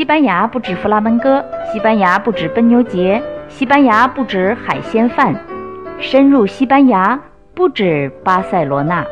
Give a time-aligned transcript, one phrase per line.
[0.00, 5.38] 西班牙不止弗拉门戈，西班牙不止奔牛节，西班牙不止海鲜饭，
[6.00, 7.22] 深入西班牙
[7.52, 9.06] 不止巴塞罗那。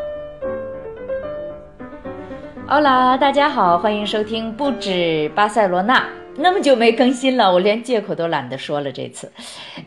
[2.66, 6.02] 好啦，大家好，欢迎收听不止巴塞罗那。
[6.36, 8.90] 那么久没更新了，我连借口都懒得说了。
[8.90, 9.30] 这次，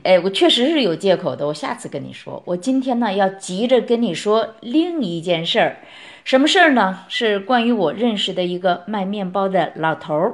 [0.04, 1.48] 哎，我确实是有借口的。
[1.48, 5.78] 我下次跟你说，我今天呢要急着跟你说另一件事儿。
[6.24, 7.00] 什么事儿呢？
[7.08, 10.34] 是关于我认识的一个卖面包的老头儿。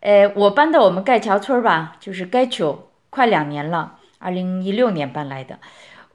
[0.00, 5.58] 呃，我搬到我们盖桥村吧，就是盖丘，快两年了，二零一六年搬来的。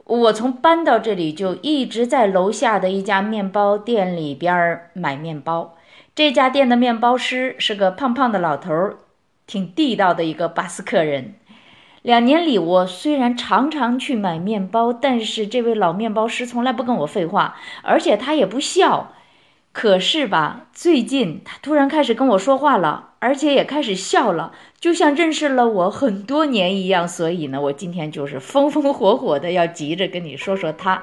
[0.06, 5.76] 我从搬到这里就一直在楼下的一家面包店里边买面包。
[6.16, 8.98] 这家店的面包师是个胖胖的老头儿，
[9.48, 11.36] 挺地道的一个巴斯克人。
[12.02, 19.14] 两年里，我虽然常常去买面包，但是这位老面包师从来不跟我废话，而且他也不笑。
[19.74, 27.08] 可是吧，最近他突然开始跟我说话了，而且也开始笑了，就像认识了我很多年一样。
[27.08, 31.02] 所以呢，我今天就是风风火火的要急着跟你说说他。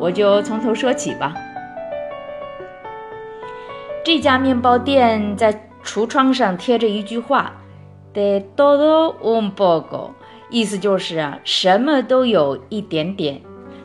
[0.00, 1.32] 我就从头说起吧。
[4.04, 7.52] 这家面包店在橱窗上贴着一句话
[8.12, 10.10] ：“de todo un poco”，
[10.50, 13.40] 意思就是啊，什么都有一点点。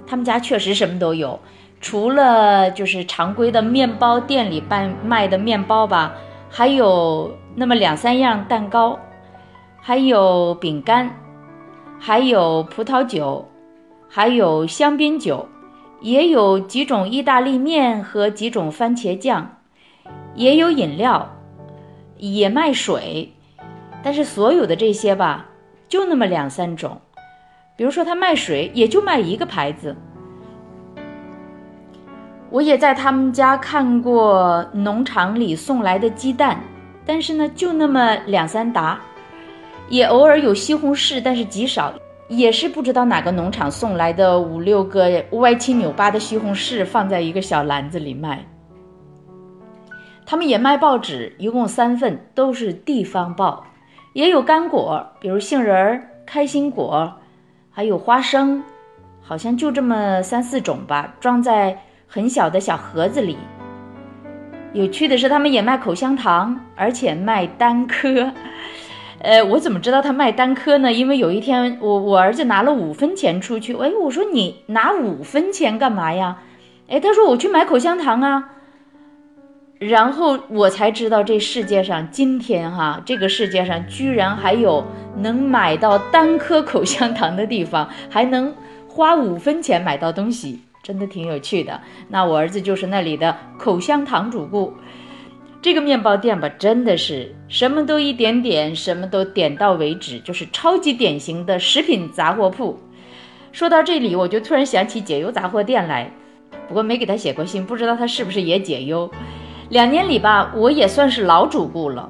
[0.07, 1.39] 他们家确实什么都有。
[1.83, 6.15] 除了就是常规的面包店里卖卖的面包吧，
[6.49, 8.97] 还有那么两三样蛋糕，
[9.81, 11.13] 还有饼干，
[11.99, 13.45] 还有葡萄酒，
[14.07, 15.45] 还有香槟酒，
[15.99, 19.57] 也有几种意大利面和几种番茄酱，
[20.35, 21.35] 也有饮料，
[22.15, 23.33] 也卖水。
[24.01, 25.47] 但是所有的这些吧，
[25.89, 27.01] 就那么两三种。
[27.75, 29.93] 比如说他卖水，也就卖一个牌子。
[32.53, 36.61] 我也在他们家看过农场里送来的鸡蛋，
[37.03, 38.99] 但是呢，就那么两三打，
[39.89, 41.91] 也偶尔有西红柿，但是极少，
[42.27, 48.45] 也是不知道哪个农场送来的五六个歪七扭八的西红柿放在一个小篮子里卖。
[50.23, 53.65] 他们也卖报纸，一共三份，都是地方报，
[54.13, 57.11] 也有干果，比如杏仁、开心果，
[57.71, 58.63] 还有花生，
[59.23, 61.75] 好像就这么三四种吧，装在。
[62.13, 63.35] 很小的小盒子里。
[64.71, 68.31] 有趣的是，他们也卖口香糖，而且卖单颗。
[69.17, 70.93] 呃，我怎么知道他卖单颗呢？
[70.93, 76.37] 因为有一天，我我儿子拿了五分钱出去，哎，我说你拿五分钱干嘛呀？
[76.87, 78.51] 哎，他说我去买口香糖啊。
[79.79, 84.85] 然后我才知道，这世界上今天哈，这个世界上居然还有
[85.17, 88.53] 能买到单颗口香糖的地方，还能
[88.87, 90.61] 花五分钱买到东西。
[90.83, 91.81] 真的挺有趣的。
[92.09, 94.73] 那我儿子就是那里的口香糖主顾。
[95.61, 102.77] 这个面包店吧，真的是什么都一点点，什么都点到为止，就是超级典型的食品杂货铺。
[103.53, 106.11] 说到这里，我就突然想起解忧杂货店来，
[106.67, 109.09] 不过没给他写过信，不知道他是不是也解忧。
[109.69, 112.09] 两年里吧，我也算是老主顾了，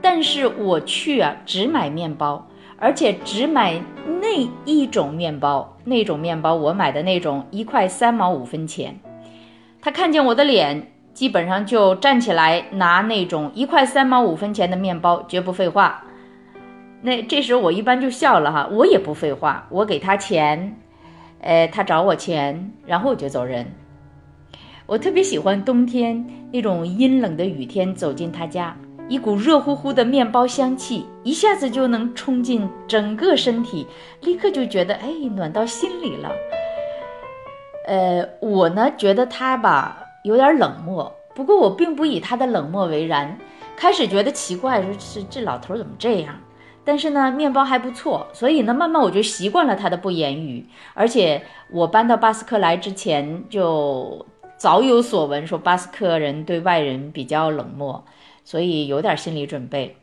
[0.00, 2.48] 但是我去啊，只买面包。
[2.82, 3.80] 而且只买
[4.20, 8.98] 那一种面包，那种面包我买的那种一块三毛五分钱。
[9.80, 16.02] 他看见我的脸，基本上就站起来拿那种一块三毛五分钱的面包，绝不废话。
[17.02, 20.76] 那这时候我一般就笑了哈，我也不废话，我给他钱，
[21.40, 23.64] 呃，他找我钱，然后我就走人。
[24.86, 28.76] 我特别喜欢冬天那种阴冷的雨天走进他家。
[29.12, 33.86] 一股热乎乎的面包香气一下子就能冲进整个身体，
[34.22, 36.32] 立刻就觉得哎暖到心里了。
[37.86, 43.36] 呃，我呢觉得他吧有点冷漠，不过我并不以他的冷漠为然。
[43.76, 46.34] 开始觉得奇怪，说是这老头怎么这样？
[46.82, 50.66] 但是呢，面包还不错，所以呢，慢慢我就习惯了他的不言语。
[50.94, 54.24] 而且我搬到巴斯克来之前就
[54.56, 58.02] 早有所闻，说巴斯克人对外人比较冷漠。
[58.44, 59.96] 所以有点心理准备。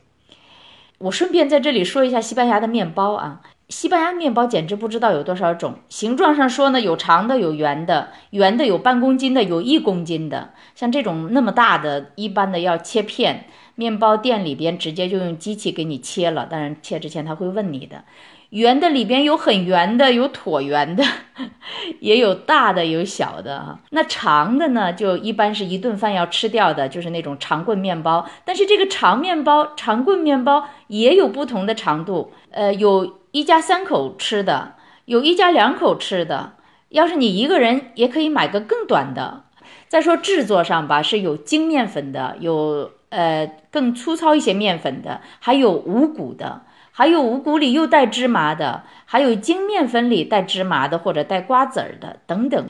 [1.00, 10.50] 我顺便在这里说一下西班牙的面包啊，西班牙面包简直不知道有多少种，形状上说呢，有长的，有圆的，圆的有半公斤的，有一公斤的。
[10.75, 13.45] 像这种那么大的，一般的要切片，
[13.75, 18.03] 面包店里边直接就用机器给你切了，当然切之前他会问你的。
[18.50, 21.04] 圆的里边有很圆的，有椭圆的，
[22.00, 23.80] 也有大的，有小的啊。
[23.92, 28.28] 那长的呢，就一般是一顿饭要吃掉的，就是那种长棍面包。
[28.44, 34.74] 但是这个长面包、长棍面包也有不同的长度，呃，有一家三口吃的，
[35.06, 36.54] 有一家两口吃的。
[36.90, 39.44] 要是你一个人，也可以买个更短的。
[39.88, 46.63] 再说制作上吧，是有精面粉的，有呃更粗糙一些面粉的，还有五谷的，
[47.00, 52.68] 还有五谷里又带芝麻的，还有精面粉里带芝麻的或者带瓜子儿的等等。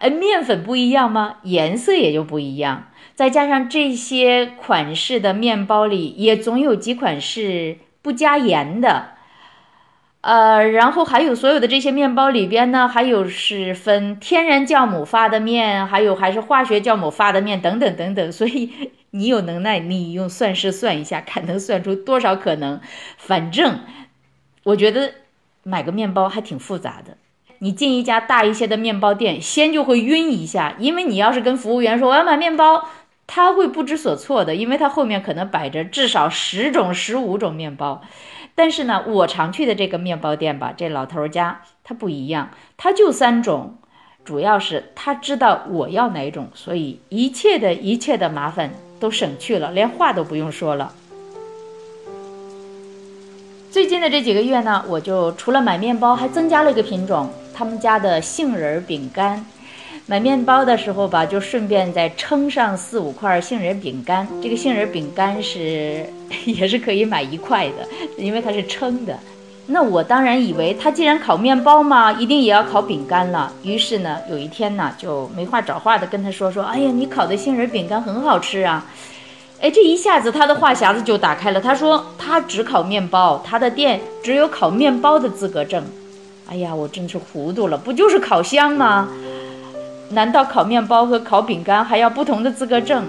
[0.00, 1.36] 呃，面粉不一样吗？
[1.44, 2.88] 颜色也就不一样。
[3.14, 9.10] 再加上这些款式的面包里，也总有几款是不加盐的。
[10.28, 18.30] 呃，然后还有所有的这些面包里边呢，还有是分天然酵母发的面，还有还是化学酵母发的面等等等等。
[18.30, 18.70] 所以
[19.12, 22.78] 你有能耐，你用算式算一下，看能算出多少可能。
[23.16, 23.80] 反正
[24.64, 25.14] 我觉得
[25.62, 27.16] 买个面包还挺复杂的。
[27.60, 32.86] 你进一家大一些的面包店，先就会晕一下，因为你要是跟服务员说我要买面包，
[33.26, 38.02] 他会不知所措的，因为他后面可能摆着至少十种、十五种面包。
[38.58, 43.78] 但是呢，我常去的这个面包店吧，这老头家他不一样，他就三种，
[44.24, 50.92] 主要是他知道我要哪种，所以一切的一切的麻烦都省去了，连话都不用说了。
[53.70, 59.46] 最近的这几个月呢，我就除了买面包，还增加了一个品种，他们家的杏仁饼干。
[60.06, 64.26] 买面包的时候吧，就顺便再称上四五块杏仁饼干。
[64.42, 66.04] 这个杏仁饼干是
[66.44, 69.18] 也是可以买一块的，因为它是称的。
[69.70, 73.52] 那我当然以为他既然烤面包嘛，一定也要烤饼干了。
[73.62, 78.86] 于是呢，有一天呢，就没话找话的跟他说说：“哎呀，你烤的杏仁饼干很好吃啊！”
[79.60, 81.60] 哎，这一下子他的话匣子就打开了。
[81.60, 85.84] 他说他只烤面包，他的店只有烤面包的资格证。
[86.48, 89.06] 哎呀，我真是糊涂了，不就是烤箱吗？
[90.12, 93.04] 难道烤面包和烤饼干还要不同的资格证？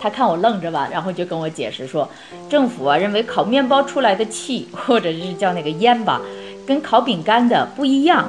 [0.00, 2.08] 他看我愣着吧，然后就跟我解释说，
[2.48, 6.20] 政府啊认为烤面包出来的气， 或者是叫那个烟吧，
[6.66, 8.28] 跟烤饼干的不一样，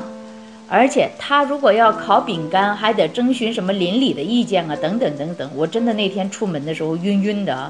[0.69, 5.49] 而且他如果要烤饼干，还得征询什么邻里的意见啊，等等等等。
[5.55, 7.69] 我真的那天出门的时候晕晕的，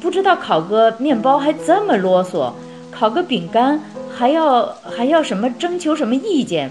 [0.00, 2.52] 不知道烤个面包还这么啰嗦，
[2.90, 3.80] 烤个饼干
[4.14, 4.66] 还要
[4.96, 6.70] 还要什么征求什么意见。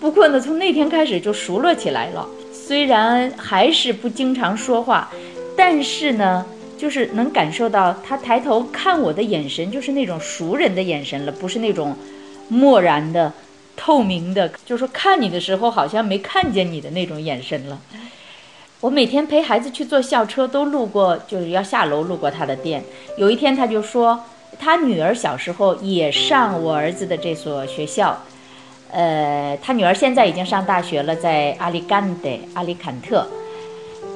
[0.00, 2.26] 不过呢，从那天开始就熟络起来了。
[2.52, 5.08] 虽然还是不经常说话，
[5.56, 6.44] 但是呢，
[6.76, 11.96] 就是能感受到他抬头看我的眼神，就是那种熟人的眼神了，不是那种
[12.48, 13.32] 漠然的、
[13.76, 17.80] 透明的，就是说看你的时候好像没看见你的那种眼神了。
[18.80, 22.84] 我每天陪孩子去坐校车，都路过，就是要下楼路过他的店。
[23.16, 24.22] 有一天他就说，
[24.58, 28.22] 他女儿小时候也上我儿子的这所学校。
[28.92, 33.26] 呃，他女儿现在已经上大学了，在阿里干德、阿里坎特。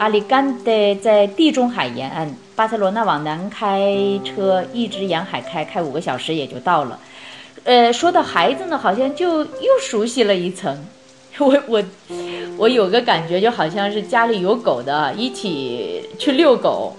[0.00, 2.26] 阿里干德在地中海沿岸，
[2.56, 3.94] 巴塞罗那往南开
[4.24, 6.98] 车一直沿海开，开五个小时也就到了。
[7.64, 10.86] 呃，说到孩子呢，好像就又熟悉了一层。
[11.38, 11.84] 我我
[12.56, 16.96] 我有个感觉，就好像是家里有狗的，一起去遛狗。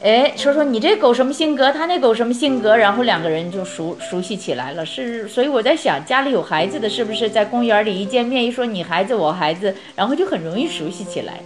[0.00, 1.72] 哎，说说你这狗什么性格？
[1.72, 2.76] 他那狗什么性格？
[2.76, 4.86] 然后两个人就熟熟悉起来了。
[4.86, 11.40] 是，所以我在想，家里有孩子的是不是在公园里一见面，一说你孩子我孩子，然后就很容易熟悉起来。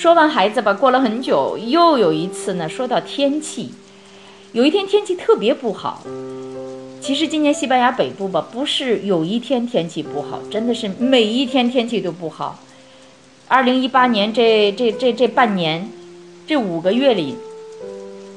[0.00, 3.74] 说完孩子吧，过了很久，又有一次呢，说到天气，
[4.52, 6.02] 有一天天气特别不好。
[7.02, 12.60] 其实今年西班牙北部吧，不是有一天天气不好，真的是每一天天气都不好。
[13.46, 15.86] 二零一八年这这这这半年。
[16.46, 17.36] 这五个月里，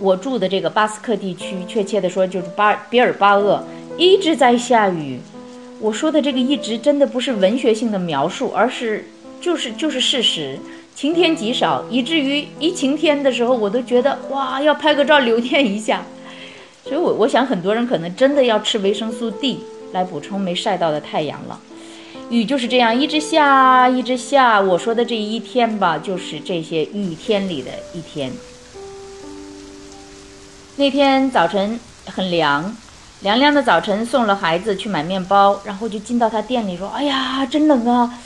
[0.02, 3.64] 我住的这个巴斯克地区，确切的说就是巴比尔巴鄂，
[3.98, 5.18] 一直在下雨。
[5.80, 9.08] 我说的这个一直真的不是文学性的描述，而是
[9.40, 10.60] 就是就是事实，
[10.96, 16.04] 晴天极少，以至于一晴天的时候，我都觉得哇，要拍个照留念一下。
[16.84, 19.62] 所以，我我想很多人可能真的要吃维生素 D
[19.94, 21.60] 来补充没晒到的太阳了。
[22.30, 24.60] 雨就是这样一直下，一直下。
[24.60, 28.32] 我说的这一天吧，就是这些雨天里的一天。
[30.76, 32.76] 那天早晨很凉，
[33.22, 38.18] 凉凉的早晨，送了孩子去买面包，然后就进到他店里说：“哎呀，真冷啊！”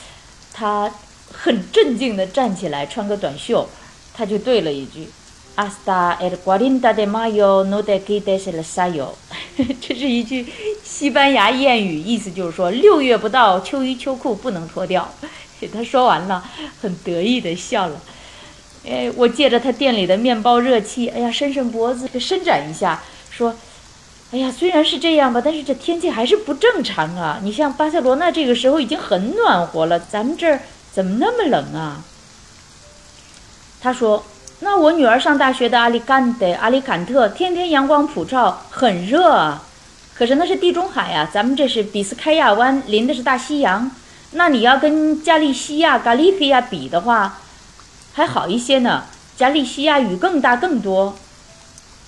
[0.53, 0.89] 他
[1.31, 3.67] 很镇静地站起来，穿个短袖，
[4.13, 5.07] 他就对了一句。
[5.55, 9.09] Hasta el cuarenta de mayo no te quites el sayo，
[9.81, 10.45] 这是一句
[10.83, 15.11] 西班牙谚语，意思就是说六月不到，秋衣秋裤不能脱掉。
[15.73, 16.43] 他说完了，
[16.79, 17.99] 很得意地笑了。
[18.87, 23.55] 哎，我借着他店里的面包热气，哎呀，伸伸脖子，伸展一下，说
[24.31, 27.39] ：“哎呀，虽然是这样吧，但是这天气还是不正常啊。
[27.41, 30.61] 你像巴塞罗那这个时候已经很暖和了，咱们这儿
[30.97, 32.03] 怎么那么冷啊？”
[33.79, 34.25] 他说。
[34.59, 39.63] 那我女儿上大学的阿里干德、阿里坎特，天天阳光普照，很热啊。
[40.15, 43.91] 可是那是地中海呀，咱们这是比斯开亚湾，临的是大西洋，
[44.31, 47.37] 那你要跟加利西亚、加利西亚比的话，
[48.13, 49.03] 还好一些呢。
[49.35, 51.15] 加利西亚雨更大更多。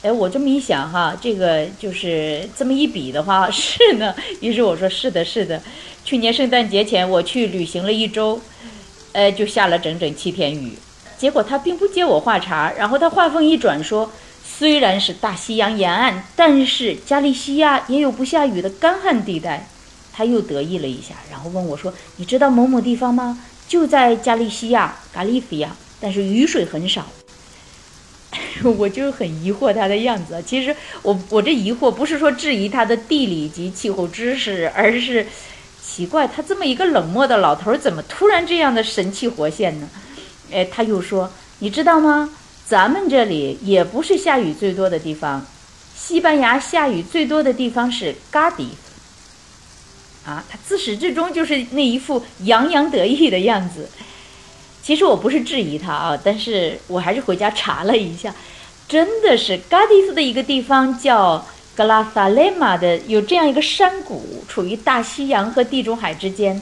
[0.01, 4.15] 哎，我这么一想哈，这个就是这么一比的话， 是呢。
[4.39, 5.61] 于是我说是的，是的。
[6.03, 8.41] 去年圣诞节前我去旅行了一周，
[9.13, 10.77] 呃，就下了整整七天雨。
[11.17, 14.11] 结果他并不接我话茬，然后他话锋一转说。
[14.51, 19.69] 虽然是大西洋沿岸，但是加利西亚也有不下雨的干旱地带。
[20.11, 23.39] 他又得意了一下，然后问我说：“你知道某某地方吗？
[23.69, 27.05] 就在加利西亚，加利西亚，但是雨水很少。
[28.77, 30.43] ”我就很疑惑他的样子。
[30.45, 35.25] 其实我我这疑惑不是说质疑他的地理及气候知识，而是
[35.89, 39.89] 奇怪他这么一个冷漠的老头怎么突然这样的神气活现呢？
[40.51, 42.29] 哎，他又说：“你知道吗？”
[42.63, 45.43] 咱们这里也不是下雨最多的地方，
[45.95, 48.69] 西班牙下雨最多的地方是嘎迪。
[50.25, 53.89] 啊，他自始至终就是那一副洋洋得意的样子。
[54.83, 58.33] 其实我不是质疑他啊，但是我还是回家查了一下，
[58.87, 61.43] 真的是嘎迪斯的一个地方叫
[61.79, 66.61] 格拉萨雷马的，有这样一个山谷，处于大西洋和地中海之间。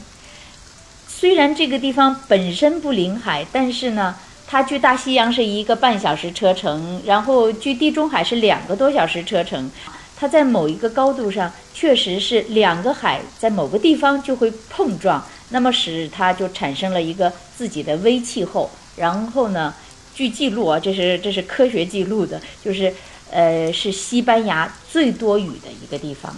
[1.07, 4.15] 虽然这个地方本身不临海，但是呢。
[4.49, 9.69] 它距大西洋是一个半小时车程，然后距地中海是两个多小时车程。
[10.15, 18.69] 它在某一个高度上，确实是两个海在某个地方就会碰撞，那么使它就产生了一个自己的微气候。
[18.95, 19.73] 然后呢，
[20.15, 22.93] 据记录啊，这是这是科学记录的，就是
[23.31, 26.33] 呃是西班牙最多雨的一个地方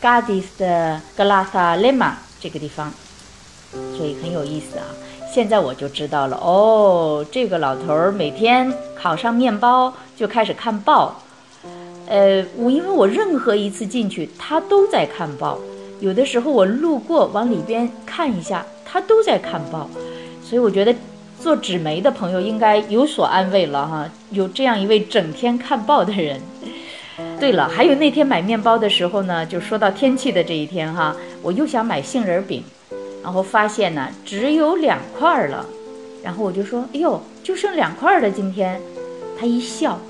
[0.00, 2.92] ，Gadis 的格拉萨雷马这个地方，
[3.96, 4.84] 所以很有意思啊。
[5.32, 11.22] 现在我就知道了哦，这个老头儿每天烤上面包就开始看报。
[12.06, 15.58] 呃，我因为我任何一次进去，他都在看报；
[16.00, 19.88] 有的时候我路过往里边看一下，他都在看报。
[20.44, 20.94] 所以我觉得
[21.42, 26.40] 做纸媒的朋友应该有所安慰了哈，有这样一位整天看报的人。
[27.40, 32.62] 对了，还有那天买面包的时候呢，就说到天气的这一天哈，我又想买杏仁饼。
[33.24, 35.66] 然后发现呢，只有两块了，
[36.22, 38.80] 然后我就说：“哎呦，就剩两块了。”今天，
[39.38, 40.00] 他一笑，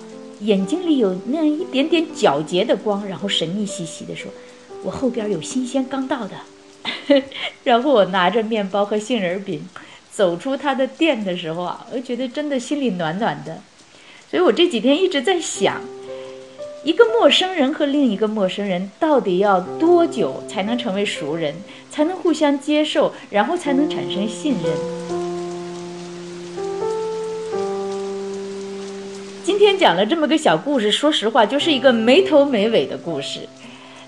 [0.41, 4.31] 眼睛里有那样一点点皎洁的光，然后神秘兮兮地说
[4.85, 6.37] ：“我后边有新鲜刚到的。
[7.65, 9.67] ”然后我拿着面包和杏仁饼
[10.12, 13.61] 走出他的店的时候啊，我觉得真的心里暖暖的。
[14.31, 15.81] 所以我这几天一直在想。
[16.85, 21.54] 一个陌生人和另一个陌生人到底要多久才能成为熟人，
[21.88, 24.73] 才能互相接受，然后才能产生信任？
[29.45, 33.49] 今天讲了这么个小故事，说实话就是一个没头没尾的故事。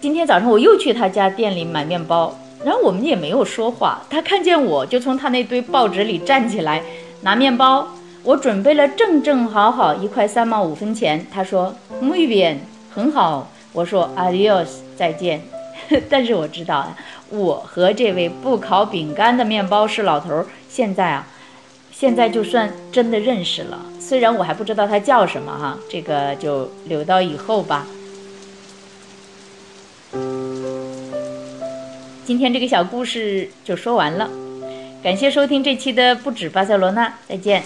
[0.01, 4.03] 今天早上我又去他家店里买面包，然后我们也没有说话。
[4.09, 6.83] 他看见我就从他那堆报纸里站起来
[7.23, 7.89] 拿面包。
[8.23, 12.57] 我准备了正正好好一块三毛五分钱，他说 muy bien，
[12.95, 13.51] 很好。
[13.75, 15.43] 我说 adios，再见。
[16.09, 16.95] 但是我知道，
[17.29, 21.27] 我和这位不烤饼干的面包师老头现在啊，
[21.93, 23.79] 现在就算真的认识了。
[24.01, 27.87] 虽然我还不知道他叫什么哈，这个就留到以后吧。
[32.27, 34.29] 今天这个小故事就说完了，
[35.03, 37.63] 感谢收听这期的不止巴塞罗那，再见。